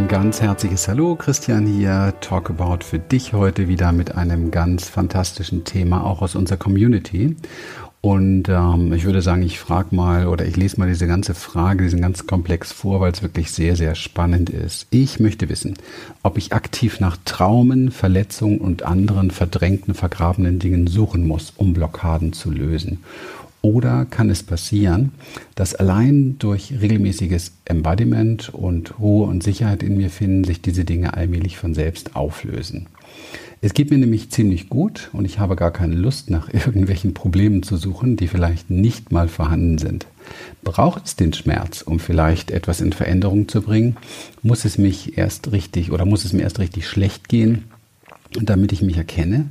[0.00, 2.14] Ein ganz herzliches Hallo, Christian hier.
[2.22, 7.36] Talk About für dich heute wieder mit einem ganz fantastischen Thema, auch aus unserer Community.
[8.00, 11.84] Und ähm, ich würde sagen, ich frage mal oder ich lese mal diese ganze Frage,
[11.84, 14.86] diesen ganzen Komplex vor, weil es wirklich sehr, sehr spannend ist.
[14.88, 15.74] Ich möchte wissen,
[16.22, 22.32] ob ich aktiv nach Traumen, Verletzungen und anderen verdrängten, vergrabenen Dingen suchen muss, um Blockaden
[22.32, 23.04] zu lösen.
[23.62, 25.12] Oder kann es passieren,
[25.54, 31.14] dass allein durch regelmäßiges Embodiment und Ruhe und Sicherheit in mir finden, sich diese Dinge
[31.14, 32.86] allmählich von selbst auflösen?
[33.62, 37.62] Es geht mir nämlich ziemlich gut und ich habe gar keine Lust, nach irgendwelchen Problemen
[37.62, 40.06] zu suchen, die vielleicht nicht mal vorhanden sind.
[40.64, 43.96] Braucht es den Schmerz, um vielleicht etwas in Veränderung zu bringen?
[44.42, 47.64] Muss es mich erst richtig oder muss es mir erst richtig schlecht gehen,
[48.40, 49.46] damit ich mich erkenne?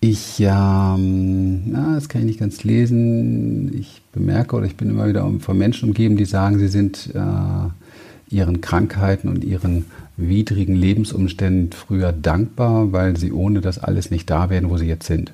[0.00, 3.76] Ich, ähm, na, das kann ich nicht ganz lesen.
[3.76, 8.34] Ich bemerke oder ich bin immer wieder von Menschen umgeben, die sagen, sie sind äh,
[8.34, 9.86] ihren Krankheiten und ihren
[10.18, 15.06] widrigen Lebensumständen früher dankbar, weil sie ohne das alles nicht da wären, wo sie jetzt
[15.06, 15.32] sind.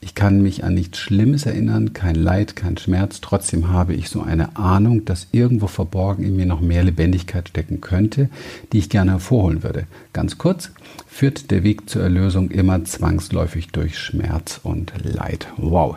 [0.00, 3.20] Ich kann mich an nichts Schlimmes erinnern, kein Leid, kein Schmerz.
[3.20, 7.80] Trotzdem habe ich so eine Ahnung, dass irgendwo verborgen in mir noch mehr Lebendigkeit stecken
[7.80, 8.28] könnte,
[8.72, 9.86] die ich gerne hervorholen würde.
[10.12, 10.72] Ganz kurz,
[11.06, 15.46] führt der Weg zur Erlösung immer zwangsläufig durch Schmerz und Leid.
[15.56, 15.96] Wow.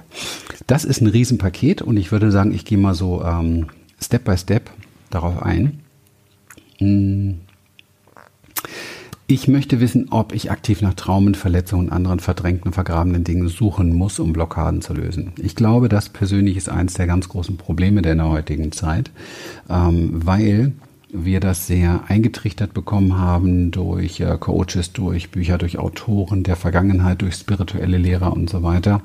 [0.68, 3.68] Das ist ein Riesenpaket und ich würde sagen, ich gehe mal so ähm,
[4.00, 4.70] Step by Step
[5.10, 5.80] darauf ein.
[6.78, 7.40] Hm
[9.30, 13.94] ich möchte wissen, ob ich aktiv nach Traumen, Verletzungen und anderen verdrängten, vergrabenen Dingen suchen
[13.94, 15.34] muss, um Blockaden zu lösen.
[15.38, 19.12] Ich glaube, das persönlich ist eines der ganz großen Probleme der heutigen Zeit,
[19.70, 20.74] ähm, weil
[21.12, 27.22] wir das sehr eingetrichtert bekommen haben durch äh, Coaches, durch Bücher, durch Autoren der Vergangenheit,
[27.22, 29.02] durch spirituelle Lehrer und so weiter,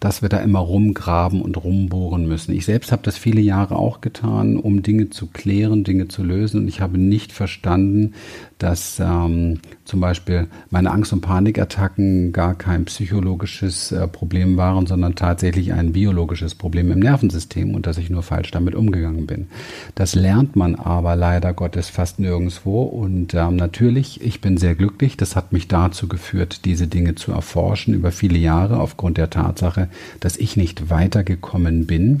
[0.00, 2.54] dass wir da immer rumgraben und rumbohren müssen.
[2.54, 6.62] Ich selbst habe das viele Jahre auch getan, um Dinge zu klären, Dinge zu lösen
[6.62, 8.14] und ich habe nicht verstanden,
[8.58, 15.14] dass ähm, zum Beispiel meine Angst- und Panikattacken gar kein psychologisches äh, Problem waren, sondern
[15.14, 19.48] tatsächlich ein biologisches Problem im Nervensystem und dass ich nur falsch damit umgegangen bin.
[19.94, 25.16] Das lernt man aber leider Gottes fast nirgendwo und ähm, natürlich, ich bin sehr glücklich.
[25.18, 29.85] Das hat mich dazu geführt, diese Dinge zu erforschen über viele Jahre aufgrund der Tatsache,
[30.20, 32.18] dass ich nicht weitergekommen bin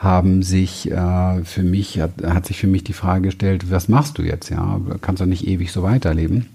[0.00, 4.16] haben sich äh, für mich, hat, hat sich für mich die Frage gestellt, was machst
[4.16, 4.48] du jetzt?
[4.48, 6.46] Ja, kannst du nicht ewig so weiterleben?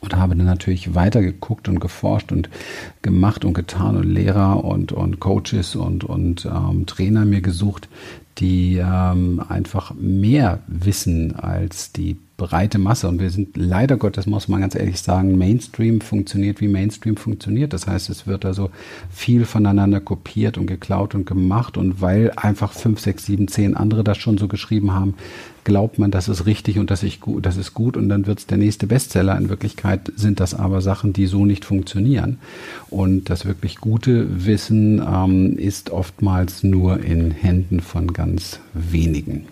[0.00, 2.48] Und habe dann natürlich weitergeguckt und geforscht und
[3.02, 7.88] gemacht und getan und Lehrer und, und Coaches und, und ähm, Trainer mir gesucht,
[8.38, 13.08] die ähm, einfach mehr wissen als die breite Masse.
[13.08, 17.72] Und wir sind leider Gottes, muss man ganz ehrlich sagen, Mainstream funktioniert, wie Mainstream funktioniert.
[17.72, 18.70] Das heißt, es wird also
[19.10, 21.76] viel voneinander kopiert und geklaut und gemacht.
[21.76, 25.14] Und weil einfach fünf, sechs, sieben, zehn andere das schon so geschrieben haben,
[25.64, 28.40] glaubt man, das ist richtig und das ist gut, das ist gut und dann wird
[28.40, 29.36] es der nächste Bestseller.
[29.38, 32.38] In Wirklichkeit sind das aber Sachen, die so nicht funktionieren.
[32.90, 39.46] Und das wirklich gute Wissen ähm, ist oftmals nur in Händen von ganz wenigen.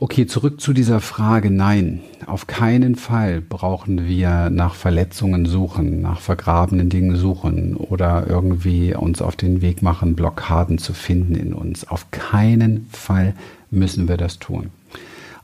[0.00, 1.50] Okay, zurück zu dieser Frage.
[1.50, 8.94] Nein, auf keinen Fall brauchen wir nach Verletzungen suchen, nach vergrabenen Dingen suchen oder irgendwie
[8.94, 11.84] uns auf den Weg machen, Blockaden zu finden in uns.
[11.88, 13.34] Auf keinen Fall
[13.72, 14.70] müssen wir das tun.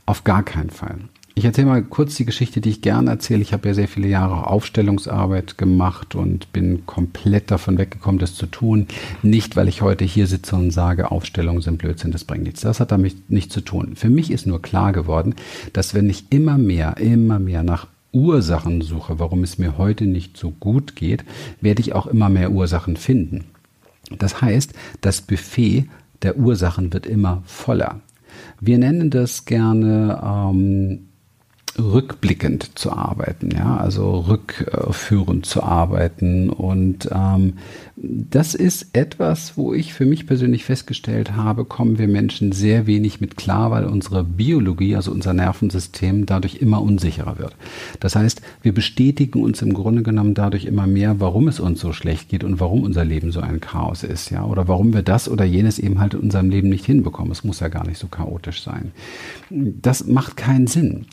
[0.05, 0.99] Auf gar keinen Fall.
[1.37, 3.41] Ich erzähle mal kurz die Geschichte, die ich gerne erzähle.
[3.41, 8.45] Ich habe ja sehr viele Jahre Aufstellungsarbeit gemacht und bin komplett davon weggekommen, das zu
[8.45, 8.87] tun.
[9.21, 12.61] Nicht, weil ich heute hier sitze und sage, Aufstellungen sind Blödsinn, das bringt nichts.
[12.61, 13.97] Das hat damit nichts zu tun.
[13.97, 15.35] Für mich ist nur klar geworden,
[15.73, 20.37] dass wenn ich immer mehr, immer mehr nach Ursachen suche, warum es mir heute nicht
[20.37, 21.25] so gut geht,
[21.59, 23.43] werde ich auch immer mehr Ursachen finden.
[24.17, 25.89] Das heißt, das Buffet
[26.21, 27.99] der Ursachen wird immer voller.
[28.61, 31.09] Wir nennen das gerne ähm,
[31.77, 36.49] rückblickend zu arbeiten, ja, also rückführend zu arbeiten.
[36.49, 37.53] Und ähm,
[37.95, 43.19] das ist etwas, wo ich für mich persönlich festgestellt habe, kommen wir Menschen sehr wenig
[43.19, 47.55] mit klar, weil unsere Biologie, also unser Nervensystem, dadurch immer unsicherer wird.
[47.99, 51.93] Das heißt, wir bestätigen uns im Grunde genommen dadurch immer mehr, warum es uns so
[51.93, 55.27] schlecht geht und warum unser Leben so ein Chaos ist, ja, oder warum wir das
[55.27, 57.31] oder jenes eben halt in unserem Leben nicht hinbekommen.
[57.31, 58.91] Es muss ja gar nicht so chaotisch sein.
[59.49, 61.05] Das macht keinen Sinn.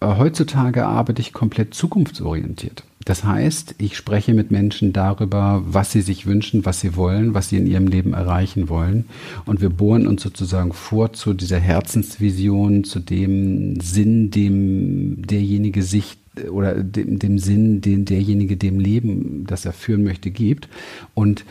[0.00, 2.84] Äh, heutzutage arbeite ich komplett zukunftsorientiert.
[3.04, 7.48] Das heißt, ich spreche mit Menschen darüber, was sie sich wünschen, was sie wollen, was
[7.48, 9.06] sie in ihrem Leben erreichen wollen.
[9.46, 16.18] Und wir bohren uns sozusagen vor zu dieser Herzensvision, zu dem Sinn, dem derjenige sich
[16.50, 20.68] oder dem, dem Sinn, den derjenige dem Leben, das er führen möchte, gibt.
[21.14, 21.44] Und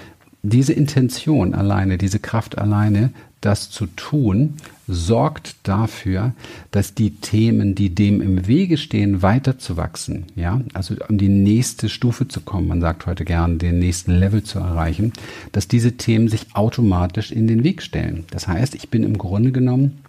[0.44, 4.56] diese Intention alleine, diese Kraft alleine, das zu tun,
[4.88, 6.33] sorgt dafür,
[6.71, 12.27] dass die Themen, die dem im Wege stehen, weiterzuwachsen, ja, also um die nächste Stufe
[12.27, 15.13] zu kommen, man sagt heute gern, den nächsten Level zu erreichen,
[15.51, 18.25] dass diese Themen sich automatisch in den Weg stellen.
[18.31, 20.00] Das heißt, ich bin im Grunde genommen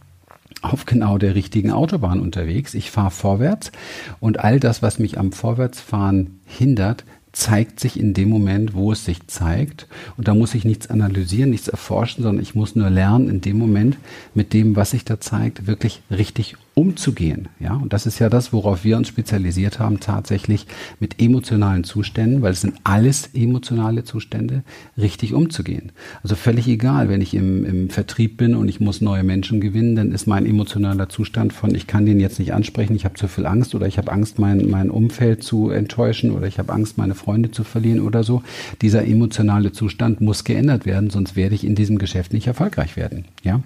[0.62, 2.74] auf genau der richtigen Autobahn unterwegs.
[2.74, 3.72] Ich fahre vorwärts
[4.18, 9.04] und all das, was mich am Vorwärtsfahren hindert, zeigt sich in dem Moment, wo es
[9.04, 9.86] sich zeigt.
[10.16, 13.58] Und da muss ich nichts analysieren, nichts erforschen, sondern ich muss nur lernen, in dem
[13.58, 13.96] Moment
[14.34, 17.48] mit dem, was sich da zeigt, wirklich richtig umzugehen.
[17.58, 20.66] Ja, und das ist ja das, worauf wir uns spezialisiert haben, tatsächlich
[20.98, 24.62] mit emotionalen Zuständen, weil es sind alles emotionale Zustände,
[24.96, 25.92] richtig umzugehen.
[26.22, 29.94] Also völlig egal, wenn ich im, im Vertrieb bin und ich muss neue Menschen gewinnen,
[29.94, 33.28] dann ist mein emotionaler Zustand von, ich kann den jetzt nicht ansprechen, ich habe zu
[33.28, 36.96] viel Angst oder ich habe Angst, mein, mein Umfeld zu enttäuschen oder ich habe Angst,
[36.96, 38.42] meine Freunde zu verlieren oder so.
[38.80, 43.26] Dieser emotionale Zustand muss geändert werden, sonst werde ich in diesem Geschäft nicht erfolgreich werden.
[43.42, 43.60] Ja?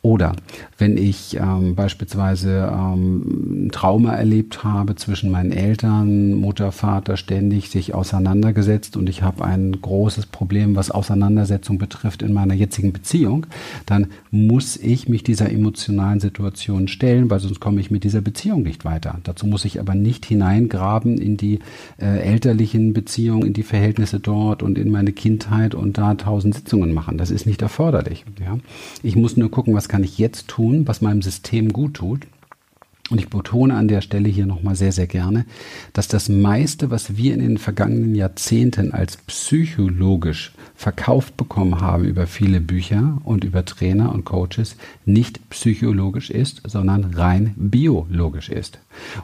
[0.00, 0.36] Oder
[0.78, 7.94] wenn ich ähm, beispielsweise ähm, Trauma erlebt habe zwischen meinen Eltern, Mutter, Vater, ständig sich
[7.94, 13.46] auseinandergesetzt und ich habe ein großes Problem, was Auseinandersetzung betrifft in meiner jetzigen Beziehung,
[13.86, 18.62] dann muss ich mich dieser emotionalen Situation stellen, weil sonst komme ich mit dieser Beziehung
[18.62, 19.18] nicht weiter.
[19.24, 21.60] Dazu muss ich aber nicht hineingraben in die
[21.98, 26.92] äh, elterlichen Beziehungen, in die Verhältnisse dort und in meine Kindheit und da tausend Sitzungen
[26.94, 27.18] machen.
[27.18, 28.24] Das ist nicht erforderlich.
[28.40, 28.58] Ja?
[29.02, 32.26] Ich muss nur gucken, was kann ich jetzt tun, was meinem System gut tut.
[33.12, 35.44] Und ich betone an der Stelle hier nochmal sehr, sehr gerne,
[35.92, 42.26] dass das meiste, was wir in den vergangenen Jahrzehnten als psychologisch verkauft bekommen haben über
[42.26, 48.78] viele Bücher und über Trainer und Coaches, nicht psychologisch ist, sondern rein biologisch ist.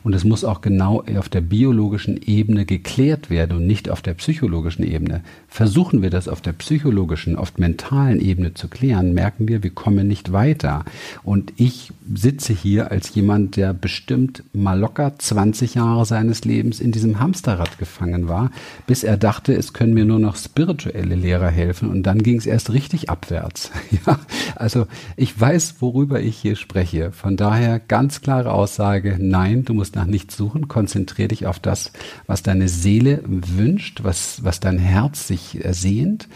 [0.04, 4.14] Und es muss auch genau auf der biologischen Ebene geklärt werden und nicht auf der
[4.14, 5.22] psychologischen Ebene.
[5.48, 10.06] Versuchen wir das auf der psychologischen, oft mentalen Ebene zu klären, merken wir, wir kommen
[10.06, 10.84] nicht weiter.
[11.24, 16.92] Und ich sitze hier als jemand, der bestimmt mal locker 20 Jahre seines Lebens in
[16.92, 18.50] diesem Hamsterrad gefangen war,
[18.86, 21.88] bis er dachte, es können mir nur noch spirituelle Lehrer helfen.
[21.88, 23.70] Und dann ging es erst richtig abwärts.
[24.06, 24.18] Ja,
[24.54, 24.86] also
[25.16, 27.10] ich weiß, worüber ich hier spreche.
[27.10, 30.68] Von daher ganz klare Aussage, nein, du musst nach nichts suchen.
[30.68, 31.92] Konzentriere dich auf das,
[32.26, 36.28] was deine Seele wünscht, was, was dein Herz sich ersehnt,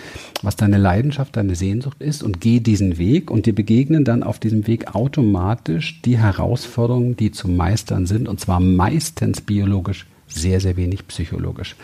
[0.43, 4.39] was deine Leidenschaft, deine Sehnsucht ist und geh diesen Weg und dir begegnen dann auf
[4.39, 10.77] diesem Weg automatisch die Herausforderungen, die zu meistern sind und zwar meistens biologisch sehr, sehr
[10.77, 11.77] wenig psychologisch.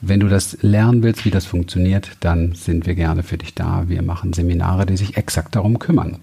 [0.00, 3.84] Wenn du das lernen willst, wie das funktioniert, dann sind wir gerne für dich da.
[3.88, 6.18] Wir machen Seminare, die sich exakt darum kümmern.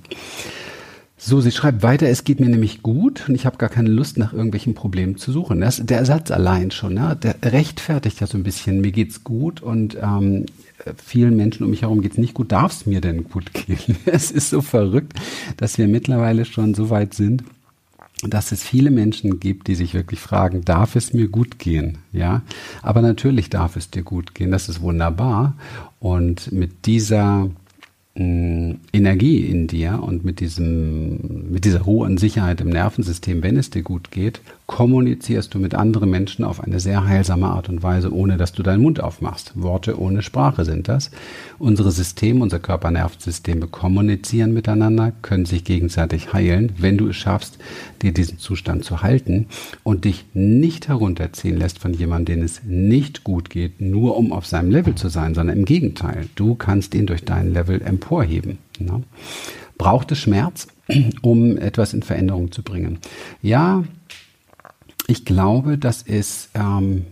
[1.21, 4.17] So, sie schreibt weiter, es geht mir nämlich gut und ich habe gar keine Lust,
[4.17, 5.59] nach irgendwelchen Problemen zu suchen.
[5.59, 9.61] Das, der Satz allein schon, ne, der rechtfertigt ja so ein bisschen, mir geht's gut
[9.61, 10.45] und ähm,
[10.95, 12.53] vielen Menschen um mich herum geht's nicht gut.
[12.53, 13.97] Darf es mir denn gut gehen?
[14.05, 15.11] Es ist so verrückt,
[15.57, 17.43] dass wir mittlerweile schon so weit sind,
[18.27, 21.99] dass es viele Menschen gibt, die sich wirklich fragen, darf es mir gut gehen?
[22.11, 22.41] Ja,
[22.81, 24.51] aber natürlich darf es dir gut gehen.
[24.51, 25.55] Das ist wunderbar.
[25.99, 27.49] Und mit dieser
[28.19, 33.69] Energie in dir und mit diesem, mit dieser Ruhe und Sicherheit im Nervensystem, wenn es
[33.69, 38.13] dir gut geht, kommunizierst du mit anderen Menschen auf eine sehr heilsame Art und Weise,
[38.13, 39.53] ohne dass du deinen Mund aufmachst.
[39.55, 41.11] Worte ohne Sprache sind das.
[41.57, 47.57] Unsere Systeme, unser Körpernervensysteme kommunizieren miteinander, können sich gegenseitig heilen, wenn du es schaffst,
[48.01, 49.47] dir diesen Zustand zu halten
[49.83, 54.45] und dich nicht herunterziehen lässt von jemandem, den es nicht gut geht, nur um auf
[54.45, 56.27] seinem Level zu sein, sondern im Gegenteil.
[56.35, 58.57] Du kannst ihn durch dein Level emporheben.
[58.79, 59.03] Ne?
[59.77, 60.67] Braucht es Schmerz,
[61.21, 62.99] um etwas in Veränderung zu bringen?
[63.41, 63.83] Ja,
[65.07, 67.05] ich glaube, dass es ähm,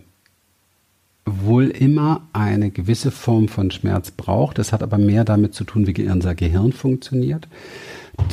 [1.25, 4.57] wohl immer eine gewisse Form von Schmerz braucht.
[4.57, 7.47] Das hat aber mehr damit zu tun, wie unser Gehirn funktioniert.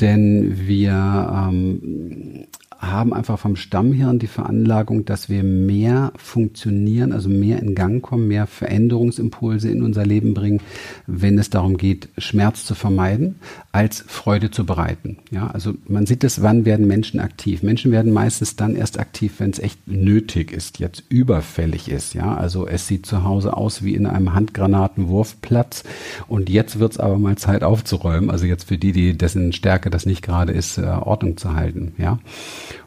[0.01, 2.47] Denn wir ähm,
[2.91, 8.29] haben einfach vom Stammhirn die Veranlagung, dass wir mehr funktionieren, also mehr in Gang kommen,
[8.29, 10.61] mehr Veränderungsimpulse in unser Leben bringen,
[11.07, 13.37] wenn es darum geht, Schmerz zu vermeiden,
[13.75, 15.19] als Freude zu bereiten.
[15.33, 17.65] Ja, also man sieht es, wann werden Menschen aktiv?
[17.65, 22.15] Menschen werden meistens dann erst aktiv, wenn es echt nötig ist, jetzt überfällig ist.
[22.15, 25.83] Ja, also es sieht zu Hause aus wie in einem Handgranatenwurfplatz
[26.29, 28.31] und jetzt wird es aber mal Zeit aufzuräumen.
[28.31, 31.95] Also jetzt für die, die dessen Stärke das nicht gerade ist, äh, Ordnung zu halten.
[31.99, 32.21] Ja.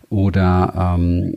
[0.09, 1.35] Oder ähm,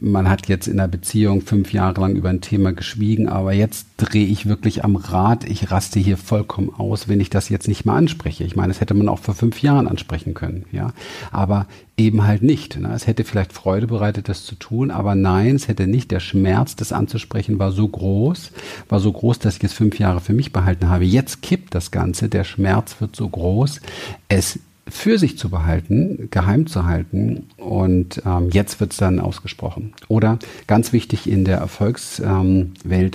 [0.00, 3.86] man hat jetzt in der Beziehung fünf Jahre lang über ein Thema geschwiegen, aber jetzt
[3.98, 5.44] drehe ich wirklich am Rad.
[5.44, 8.44] Ich raste hier vollkommen aus, wenn ich das jetzt nicht mal anspreche.
[8.44, 10.92] Ich meine, das hätte man auch vor fünf Jahren ansprechen können, ja.
[11.30, 11.66] Aber
[11.98, 12.78] eben halt nicht.
[12.78, 12.90] Ne?
[12.94, 16.10] Es hätte vielleicht Freude bereitet, das zu tun, aber nein, es hätte nicht.
[16.10, 18.52] Der Schmerz, das anzusprechen, war so groß,
[18.88, 21.04] war so groß, dass ich es fünf Jahre für mich behalten habe.
[21.04, 22.28] Jetzt kippt das Ganze.
[22.28, 23.80] Der Schmerz wird so groß.
[24.28, 29.94] Es für sich zu behalten, geheim zu halten und ähm, jetzt wird es dann ausgesprochen.
[30.08, 33.10] Oder ganz wichtig in der Erfolgswelt, ähm,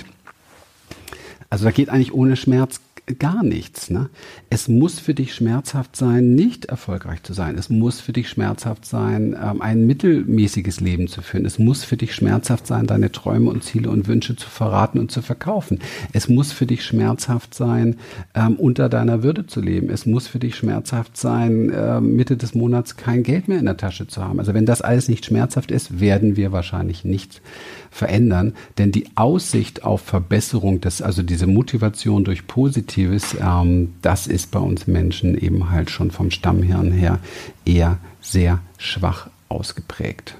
[1.48, 2.80] also da geht eigentlich ohne Schmerz
[3.18, 3.90] gar nichts.
[3.90, 4.10] Ne?
[4.48, 7.58] Es muss für dich schmerzhaft sein, nicht erfolgreich zu sein.
[7.58, 11.44] Es muss für dich schmerzhaft sein, ähm, ein mittelmäßiges Leben zu führen.
[11.44, 15.10] Es muss für dich schmerzhaft sein, deine Träume und Ziele und Wünsche zu verraten und
[15.10, 15.80] zu verkaufen.
[16.12, 17.96] Es muss für dich schmerzhaft sein,
[18.34, 19.90] ähm, unter deiner Würde zu leben.
[19.90, 23.76] Es muss für dich schmerzhaft sein, äh, Mitte des Monats kein Geld mehr in der
[23.76, 24.38] Tasche zu haben.
[24.38, 27.42] Also wenn das alles nicht schmerzhaft ist, werden wir wahrscheinlich nicht
[27.92, 28.54] verändern.
[28.78, 34.58] Denn die Aussicht auf Verbesserung, das, also diese Motivation durch Positives, ähm, das ist bei
[34.58, 37.20] uns Menschen eben halt schon vom Stammhirn her
[37.64, 40.36] eher sehr schwach ausgeprägt.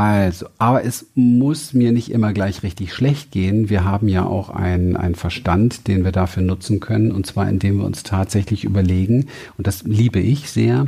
[0.00, 3.68] Also, aber es muss mir nicht immer gleich richtig schlecht gehen.
[3.68, 7.84] Wir haben ja auch einen, Verstand, den wir dafür nutzen können, und zwar indem wir
[7.84, 9.26] uns tatsächlich überlegen,
[9.58, 10.86] und das liebe ich sehr,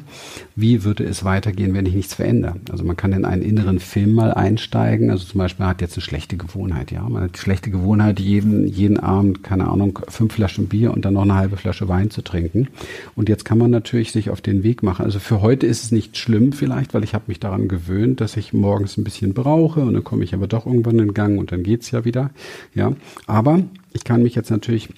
[0.57, 2.57] wie würde es weitergehen, wenn ich nichts verändere.
[2.71, 5.11] Also man kann in einen inneren Film mal einsteigen.
[5.11, 7.07] Also zum Beispiel man hat jetzt eine schlechte Gewohnheit, ja.
[7.07, 11.15] Man hat die schlechte Gewohnheit, jeden, jeden Abend, keine Ahnung, fünf Flaschen Bier und dann
[11.15, 12.69] noch eine halbe Flasche Wein zu trinken.
[13.15, 15.05] Und jetzt kann man natürlich sich auf den Weg machen.
[15.05, 18.39] Also für heute ist es nicht schlimm vielleicht, weil ich habe mich daran gewöhnt, dass
[18.39, 21.53] ich morgens ein bisschen brauche und dann komme ich aber doch irgendwann in Gang und
[21.53, 22.31] dann geht's ja wieder.
[22.75, 22.93] Ja,
[23.27, 23.61] aber
[23.93, 24.89] ich kann mich jetzt natürlich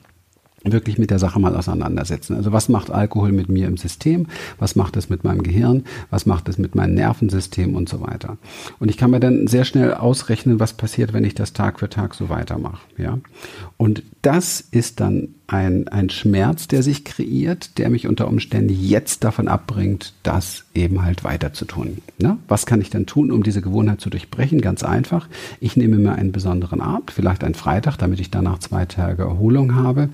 [0.64, 2.36] wirklich mit der Sache mal auseinandersetzen.
[2.36, 4.26] Also was macht Alkohol mit mir im System?
[4.58, 5.84] Was macht es mit meinem Gehirn?
[6.10, 8.38] Was macht es mit meinem Nervensystem und so weiter?
[8.78, 11.90] Und ich kann mir dann sehr schnell ausrechnen, was passiert, wenn ich das Tag für
[11.90, 12.80] Tag so weitermache.
[12.96, 13.18] Ja?
[13.76, 19.24] Und das ist dann ein, ein Schmerz, der sich kreiert, der mich unter Umständen jetzt
[19.24, 21.98] davon abbringt, das eben halt weiter zu tun.
[22.18, 22.38] Ne?
[22.48, 24.62] Was kann ich denn tun, um diese Gewohnheit zu durchbrechen?
[24.62, 25.28] Ganz einfach.
[25.60, 29.74] Ich nehme mir einen besonderen Abend, vielleicht einen Freitag, damit ich danach zwei Tage Erholung
[29.74, 30.08] habe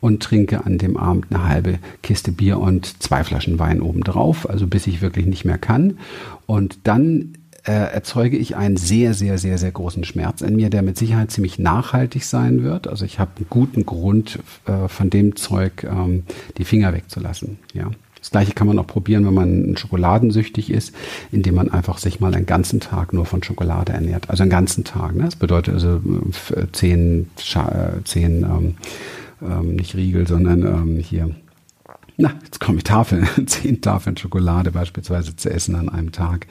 [0.00, 4.68] und trinke an dem Abend eine halbe Kiste Bier und zwei Flaschen Wein obendrauf, also
[4.68, 5.98] bis ich wirklich nicht mehr kann.
[6.46, 7.34] Und dann
[7.68, 11.30] äh, erzeuge ich einen sehr, sehr, sehr, sehr großen Schmerz in mir, der mit Sicherheit
[11.30, 12.86] ziemlich nachhaltig sein wird.
[12.88, 16.24] Also ich habe einen guten Grund, äh, von dem Zeug ähm,
[16.56, 17.58] die Finger wegzulassen.
[17.74, 17.90] Ja.
[18.18, 20.94] Das gleiche kann man auch probieren, wenn man schokoladensüchtig ist,
[21.30, 24.30] indem man einfach sich mal einen ganzen Tag nur von Schokolade ernährt.
[24.30, 25.14] Also einen ganzen Tag.
[25.14, 25.24] Ne?
[25.24, 26.00] Das bedeutet also
[26.56, 28.74] äh, zehn, äh, zehn ähm,
[29.42, 31.30] ähm, nicht Riegel, sondern ähm, hier
[32.20, 36.48] na, jetzt komme ich Tafeln, zehn Tafeln Schokolade beispielsweise zu essen an einem Tag.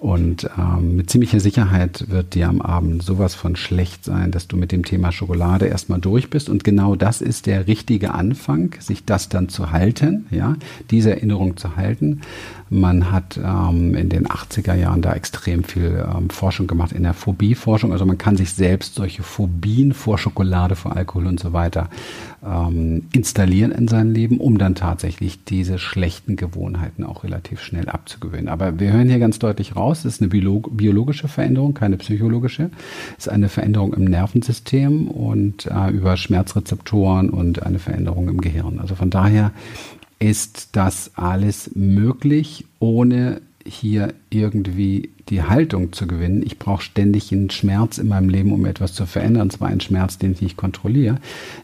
[0.00, 4.56] Und ähm, mit ziemlicher Sicherheit wird dir am Abend sowas von schlecht sein, dass du
[4.56, 6.48] mit dem Thema Schokolade erstmal durch bist.
[6.48, 10.56] Und genau das ist der richtige Anfang, sich das dann zu halten, ja,
[10.90, 12.22] diese Erinnerung zu halten.
[12.68, 17.14] Man hat ähm, in den 80er Jahren da extrem viel ähm, Forschung gemacht in der
[17.14, 17.92] Phobieforschung.
[17.92, 21.88] Also man kann sich selbst solche Phobien vor Schokolade, vor Alkohol und so weiter
[22.44, 25.03] ähm, installieren in sein Leben, um dann tatsächlich
[25.48, 28.48] diese schlechten Gewohnheiten auch relativ schnell abzugewöhnen.
[28.48, 32.70] Aber wir hören hier ganz deutlich raus, es ist eine biologische Veränderung, keine psychologische.
[33.18, 38.78] Es ist eine Veränderung im Nervensystem und äh, über Schmerzrezeptoren und eine Veränderung im Gehirn.
[38.78, 39.52] Also von daher
[40.18, 46.42] ist das alles möglich, ohne hier irgendwie die Haltung zu gewinnen.
[46.44, 49.80] Ich brauche ständig einen Schmerz in meinem Leben, um etwas zu verändern, und zwar einen
[49.80, 51.16] Schmerz, den ich nicht kontrolliere.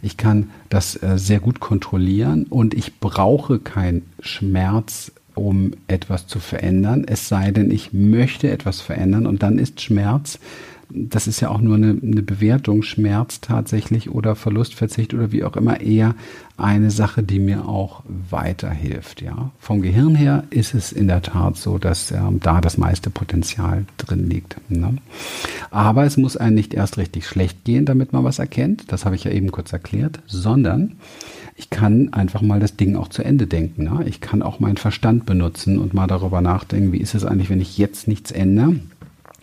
[0.02, 6.38] Ich kann das äh, sehr gut kontrollieren und ich brauche keinen Schmerz, um etwas zu
[6.38, 10.38] verändern, es sei denn, ich möchte etwas verändern und dann ist Schmerz
[10.92, 15.56] das ist ja auch nur eine, eine Bewertung, Schmerz tatsächlich oder Verlustverzicht oder wie auch
[15.56, 16.14] immer, eher
[16.56, 19.22] eine Sache, die mir auch weiterhilft.
[19.22, 23.10] Ja, vom Gehirn her ist es in der Tat so, dass ähm, da das meiste
[23.10, 24.56] Potenzial drin liegt.
[24.70, 24.96] Ne?
[25.70, 28.92] Aber es muss einem nicht erst richtig schlecht gehen, damit man was erkennt.
[28.92, 30.96] Das habe ich ja eben kurz erklärt, sondern
[31.56, 33.84] ich kann einfach mal das Ding auch zu Ende denken.
[33.84, 34.04] Ne?
[34.06, 37.60] Ich kann auch meinen Verstand benutzen und mal darüber nachdenken, wie ist es eigentlich, wenn
[37.60, 38.76] ich jetzt nichts ändere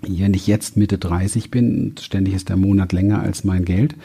[0.02, 3.96] wenn ich jetzt Mitte 30 bin ständig ist der Monat länger als mein Geld,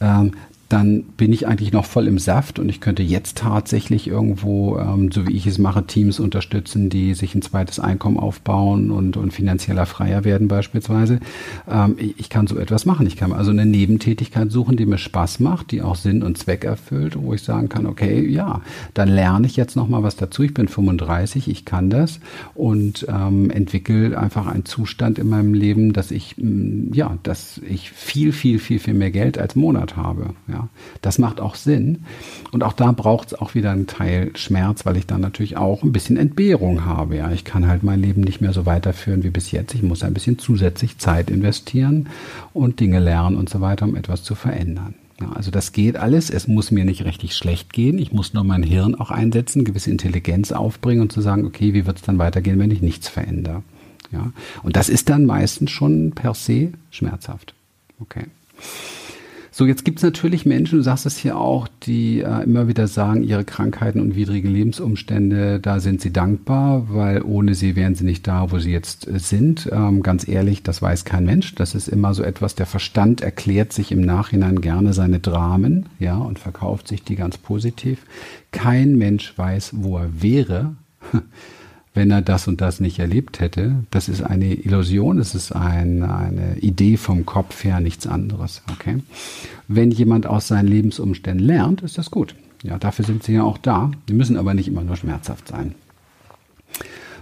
[0.00, 0.32] ähm,
[0.70, 5.10] dann bin ich eigentlich noch voll im Saft und ich könnte jetzt tatsächlich irgendwo, ähm,
[5.10, 9.32] so wie ich es mache, Teams unterstützen, die sich ein zweites Einkommen aufbauen und, und
[9.32, 11.18] finanzieller freier werden beispielsweise.
[11.68, 13.08] Ähm, ich, ich, kann so etwas machen.
[13.08, 16.62] Ich kann also eine Nebentätigkeit suchen, die mir Spaß macht, die auch Sinn und Zweck
[16.62, 18.60] erfüllt, wo ich sagen kann, okay, ja,
[18.94, 20.44] dann lerne ich jetzt noch mal was dazu.
[20.44, 22.20] Ich bin 35, ich kann das
[22.54, 27.90] und ähm, entwickle einfach einen Zustand in meinem Leben, dass ich, mm, ja, dass ich
[27.90, 30.34] viel, viel, viel, viel mehr Geld als Monat habe.
[30.46, 30.59] Ja.
[31.02, 32.04] Das macht auch Sinn.
[32.52, 35.82] Und auch da braucht es auch wieder einen Teil Schmerz, weil ich dann natürlich auch
[35.82, 37.16] ein bisschen Entbehrung habe.
[37.16, 39.74] Ja, ich kann halt mein Leben nicht mehr so weiterführen wie bis jetzt.
[39.74, 42.08] Ich muss ein bisschen zusätzlich Zeit investieren
[42.52, 44.94] und Dinge lernen und so weiter, um etwas zu verändern.
[45.20, 46.30] Ja, also das geht alles.
[46.30, 47.98] Es muss mir nicht richtig schlecht gehen.
[47.98, 51.86] Ich muss nur mein Hirn auch einsetzen, gewisse Intelligenz aufbringen und zu sagen, okay, wie
[51.86, 53.62] wird es dann weitergehen, wenn ich nichts verändere?
[54.12, 57.54] Ja, und das ist dann meistens schon per se schmerzhaft.
[58.00, 58.24] Okay.
[59.60, 62.88] So, jetzt gibt es natürlich Menschen, du sagst es hier auch, die äh, immer wieder
[62.88, 68.06] sagen, ihre Krankheiten und widrige Lebensumstände, da sind sie dankbar, weil ohne sie wären sie
[68.06, 69.68] nicht da, wo sie jetzt äh, sind.
[69.70, 71.56] Ähm, ganz ehrlich, das weiß kein Mensch.
[71.56, 76.16] Das ist immer so etwas, der Verstand erklärt sich im Nachhinein gerne seine Dramen, ja,
[76.16, 78.06] und verkauft sich die ganz positiv.
[78.52, 80.74] Kein Mensch weiß, wo er wäre.
[81.94, 83.84] wenn er das und das nicht erlebt hätte.
[83.90, 88.62] Das ist eine Illusion, es ist ein, eine Idee vom Kopf her, nichts anderes.
[88.72, 89.02] Okay?
[89.66, 92.34] Wenn jemand aus seinen Lebensumständen lernt, ist das gut.
[92.62, 93.90] Ja, dafür sind sie ja auch da.
[94.08, 95.74] Die müssen aber nicht immer nur schmerzhaft sein.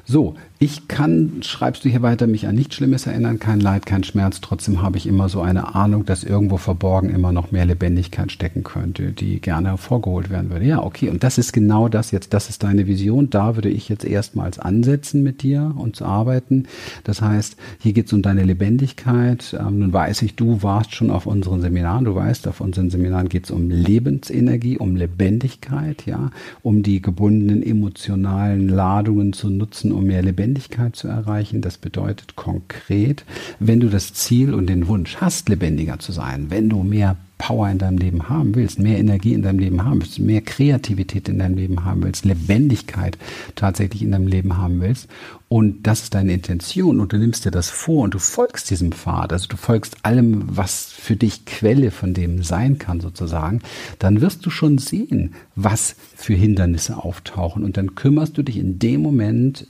[0.05, 4.03] So, ich kann, schreibst du hier weiter, mich an nichts Schlimmes erinnern, kein Leid, kein
[4.03, 4.41] Schmerz.
[4.41, 8.65] Trotzdem habe ich immer so eine Ahnung, dass irgendwo verborgen immer noch mehr Lebendigkeit stecken
[8.65, 10.65] könnte, die gerne hervorgeholt werden würde.
[10.65, 11.11] Ja, okay.
[11.11, 12.35] Und das ist genau das jetzt.
[12.35, 13.31] Das ist deine Vision.
[13.31, 16.67] Da würde ich jetzt erstmals ansetzen mit dir und zu arbeiten.
[17.05, 19.57] Das heißt, hier geht es um deine Lebendigkeit.
[19.57, 22.05] Ähm, nun weiß ich, du warst schon auf unseren Seminaren.
[22.05, 27.63] Du weißt, auf unseren Seminaren geht es um Lebensenergie, um Lebendigkeit, ja, um die gebundenen
[27.63, 30.48] emotionalen Ladungen zu nutzen, um mehr Lebendigkeit
[30.93, 31.61] zu erreichen.
[31.61, 33.25] Das bedeutet konkret,
[33.59, 37.71] wenn du das Ziel und den Wunsch hast, lebendiger zu sein, wenn du mehr Power
[37.71, 41.39] in deinem Leben haben willst, mehr Energie in deinem Leben haben willst, mehr Kreativität in
[41.39, 43.17] deinem Leben haben willst, Lebendigkeit
[43.55, 45.09] tatsächlich in deinem Leben haben willst
[45.49, 48.93] und das ist deine Intention und du nimmst dir das vor und du folgst diesem
[48.93, 53.61] Pfad, also du folgst allem, was für dich Quelle von dem sein kann sozusagen,
[53.99, 58.79] dann wirst du schon sehen, was für Hindernisse auftauchen und dann kümmerst du dich in
[58.79, 59.69] dem Moment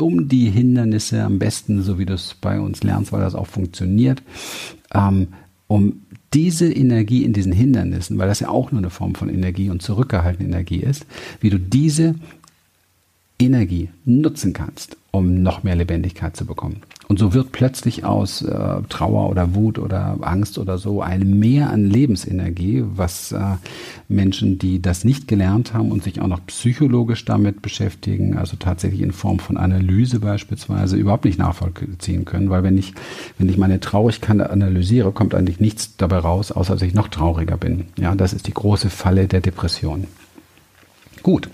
[0.00, 3.46] um die Hindernisse am besten, so wie du es bei uns lernst, weil das auch
[3.46, 4.22] funktioniert,
[4.94, 5.28] ähm,
[5.66, 6.02] um
[6.32, 9.82] diese Energie in diesen Hindernissen, weil das ja auch nur eine Form von Energie und
[9.82, 11.06] zurückgehaltene Energie ist,
[11.40, 12.14] wie du diese
[13.38, 16.82] Energie nutzen kannst, um noch mehr Lebendigkeit zu bekommen.
[17.08, 21.70] Und so wird plötzlich aus äh, Trauer oder Wut oder Angst oder so ein Mehr
[21.70, 23.56] an Lebensenergie, was äh,
[24.06, 29.00] Menschen, die das nicht gelernt haben und sich auch noch psychologisch damit beschäftigen, also tatsächlich
[29.00, 32.48] in Form von Analyse beispielsweise, überhaupt nicht nachvollziehen können.
[32.48, 32.94] Weil wenn ich,
[33.38, 37.56] wenn ich meine Traurigkeit analysiere, kommt eigentlich nichts dabei raus, außer dass ich noch trauriger
[37.56, 37.86] bin.
[37.98, 40.06] Ja, das ist die große Falle der Depression.
[41.24, 41.50] Gut.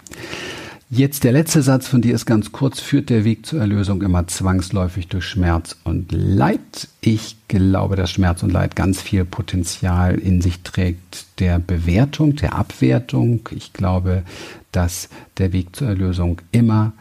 [0.88, 2.79] Jetzt der letzte Satz von dir ist ganz kurz.
[2.79, 6.87] Führt der Weg zur Erlösung immer zwangsläufig durch Schmerz und Leid?
[7.01, 12.55] Ich glaube, dass Schmerz und Leid ganz viel Potenzial in sich trägt der Bewertung, der
[12.55, 13.49] Abwertung.
[13.51, 14.22] Ich glaube,
[14.70, 16.92] dass der Weg zur Erlösung immer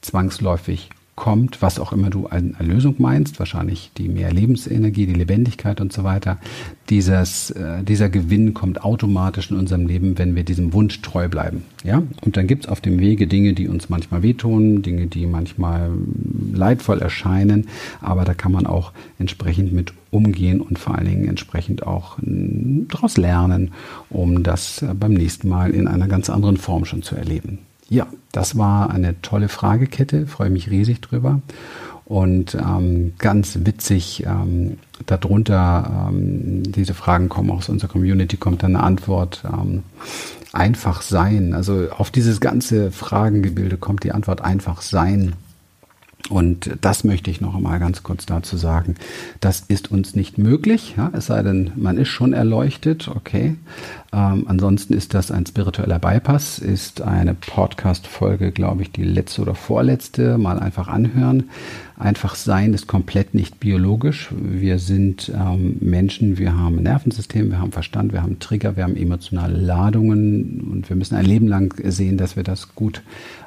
[0.00, 5.80] zwangsläufig kommt, was auch immer du an Erlösung meinst, wahrscheinlich die mehr Lebensenergie, die Lebendigkeit
[5.80, 6.38] und so weiter.
[6.90, 11.62] Dieses, äh, dieser Gewinn kommt automatisch in unserem Leben, wenn wir diesem Wunsch treu bleiben.
[11.84, 12.02] Ja?
[12.22, 15.90] Und dann gibt's auf dem Wege Dinge, die uns manchmal wehtun, Dinge, die manchmal
[16.52, 17.68] leidvoll erscheinen,
[18.00, 23.16] aber da kann man auch entsprechend mit umgehen und vor allen Dingen entsprechend auch daraus
[23.16, 23.72] lernen,
[24.10, 27.58] um das beim nächsten Mal in einer ganz anderen Form schon zu erleben.
[27.88, 31.40] Ja, das war eine tolle Fragekette, freue mich riesig drüber.
[32.06, 38.76] Und ähm, ganz witzig, ähm, darunter, ähm, diese Fragen kommen aus unserer Community, kommt dann
[38.76, 39.82] eine Antwort, ähm,
[40.52, 41.54] einfach sein.
[41.54, 45.34] Also auf dieses ganze Fragengebilde kommt die Antwort einfach sein.
[46.30, 48.94] Und das möchte ich noch einmal ganz kurz dazu sagen.
[49.40, 53.56] Das ist uns nicht möglich, ja, es sei denn, man ist schon erleuchtet, okay.
[54.14, 59.56] Ähm, ansonsten ist das ein spiritueller Bypass, ist eine Podcast-Folge, glaube ich, die letzte oder
[59.56, 60.38] vorletzte.
[60.38, 61.50] Mal einfach anhören.
[61.96, 64.30] Einfach sein ist komplett nicht biologisch.
[64.36, 68.84] Wir sind ähm, Menschen, wir haben ein Nervensystem, wir haben Verstand, wir haben Trigger, wir
[68.84, 73.02] haben emotionale Ladungen und wir müssen ein Leben lang sehen, dass wir das gut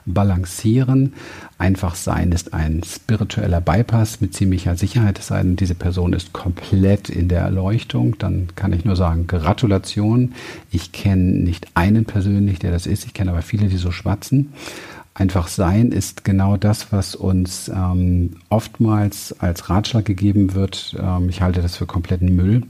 [0.05, 1.13] balancieren.
[1.57, 6.31] Einfach sein ist ein spiritueller Bypass mit ziemlicher Sicherheit, es sei denn, diese Person ist
[6.31, 8.17] komplett in der Erleuchtung.
[8.17, 10.33] Dann kann ich nur sagen, Gratulation.
[10.71, 13.05] Ich kenne nicht einen persönlich, der das ist.
[13.05, 14.53] Ich kenne aber viele, die so schwatzen.
[15.13, 20.95] Einfach sein ist genau das, was uns ähm, oftmals als Ratschlag gegeben wird.
[20.99, 22.63] Ähm, ich halte das für kompletten Müll,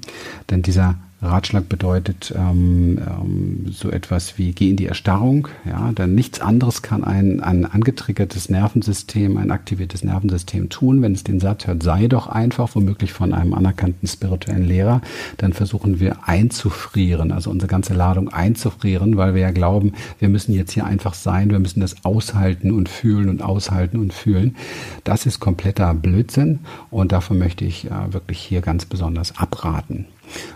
[0.50, 5.48] denn dieser Ratschlag bedeutet ähm, ähm, so etwas wie geh in die Erstarrung.
[5.66, 11.02] Ja, denn nichts anderes kann ein, ein angetriggertes Nervensystem, ein aktiviertes Nervensystem tun.
[11.02, 15.02] Wenn es den Satz hört, sei doch einfach, womöglich von einem anerkannten spirituellen Lehrer,
[15.38, 20.54] dann versuchen wir einzufrieren, also unsere ganze Ladung einzufrieren, weil wir ja glauben, wir müssen
[20.54, 24.56] jetzt hier einfach sein, wir müssen das aushalten und fühlen und aushalten und fühlen.
[25.04, 26.60] Das ist kompletter Blödsinn
[26.92, 30.06] und davon möchte ich äh, wirklich hier ganz besonders abraten.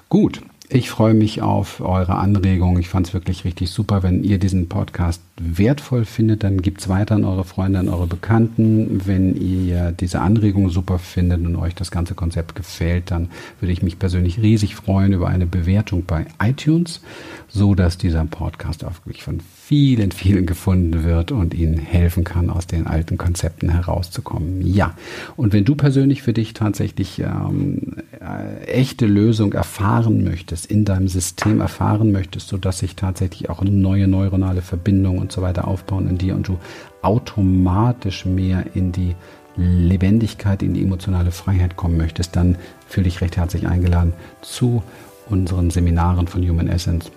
[0.09, 0.41] Gut,
[0.73, 2.79] ich freue mich auf eure Anregungen.
[2.79, 4.03] Ich fand es wirklich richtig super.
[4.03, 8.07] Wenn ihr diesen Podcast wertvoll findet, dann gibt es weiter an eure Freunde, an eure
[8.07, 9.01] Bekannten.
[9.05, 13.81] Wenn ihr diese Anregungen super findet und euch das ganze Konzept gefällt, dann würde ich
[13.81, 17.01] mich persönlich riesig freuen über eine Bewertung bei iTunes,
[17.47, 22.49] so dass dieser Podcast auch wirklich von vielen, vielen gefunden wird und ihnen helfen kann,
[22.49, 24.61] aus den alten Konzepten herauszukommen.
[24.61, 24.95] Ja,
[25.37, 31.07] und wenn du persönlich für dich tatsächlich ähm, äh, echte Lösung erfahren möchtest, in deinem
[31.07, 36.17] System erfahren möchtest, sodass sich tatsächlich auch neue neuronale Verbindungen und so weiter aufbauen in
[36.17, 36.57] dir und du
[37.01, 39.15] automatisch mehr in die
[39.55, 44.81] Lebendigkeit, in die emotionale Freiheit kommen möchtest, dann fühle dich recht herzlich eingeladen zu
[45.29, 47.11] unseren Seminaren von Human Essence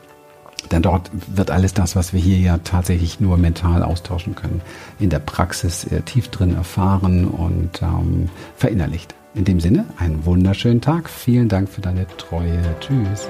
[0.71, 4.61] denn dort wird alles das, was wir hier ja tatsächlich nur mental austauschen können,
[4.99, 9.15] in der Praxis äh, tief drin erfahren und ähm, verinnerlicht.
[9.35, 11.11] In dem Sinne, einen wunderschönen Tag.
[11.11, 12.63] Vielen Dank für deine Treue.
[12.81, 13.29] Tschüss.